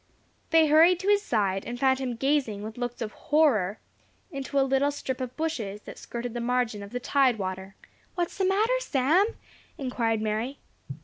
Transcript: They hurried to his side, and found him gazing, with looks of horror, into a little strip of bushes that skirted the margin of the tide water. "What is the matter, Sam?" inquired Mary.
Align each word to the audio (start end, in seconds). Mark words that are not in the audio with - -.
They 0.49 0.65
hurried 0.65 0.99
to 1.01 1.09
his 1.09 1.21
side, 1.21 1.63
and 1.63 1.79
found 1.79 1.99
him 1.99 2.15
gazing, 2.15 2.63
with 2.63 2.75
looks 2.75 3.03
of 3.03 3.11
horror, 3.11 3.77
into 4.31 4.59
a 4.59 4.65
little 4.65 4.89
strip 4.89 5.21
of 5.21 5.37
bushes 5.37 5.81
that 5.81 5.99
skirted 5.99 6.33
the 6.33 6.41
margin 6.41 6.81
of 6.81 6.89
the 6.89 6.99
tide 6.99 7.37
water. 7.37 7.75
"What 8.15 8.29
is 8.31 8.37
the 8.39 8.45
matter, 8.45 8.79
Sam?" 8.79 9.27
inquired 9.77 10.19
Mary. 10.19 10.57